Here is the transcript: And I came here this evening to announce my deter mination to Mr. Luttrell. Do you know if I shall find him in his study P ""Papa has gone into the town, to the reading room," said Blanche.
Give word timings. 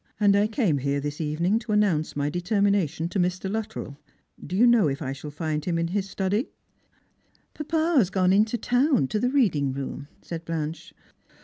And 0.19 0.35
I 0.35 0.47
came 0.47 0.79
here 0.79 0.99
this 0.99 1.21
evening 1.21 1.59
to 1.59 1.73
announce 1.73 2.15
my 2.15 2.27
deter 2.27 2.59
mination 2.59 3.07
to 3.11 3.19
Mr. 3.19 3.47
Luttrell. 3.51 3.99
Do 4.43 4.55
you 4.55 4.65
know 4.65 4.87
if 4.87 4.99
I 4.99 5.13
shall 5.13 5.29
find 5.29 5.63
him 5.63 5.77
in 5.77 5.89
his 5.89 6.09
study 6.09 6.45
P 6.45 6.49
""Papa 7.53 7.97
has 7.99 8.09
gone 8.09 8.33
into 8.33 8.57
the 8.57 8.61
town, 8.61 9.07
to 9.09 9.19
the 9.19 9.29
reading 9.29 9.73
room," 9.73 10.07
said 10.23 10.43
Blanche. 10.43 10.95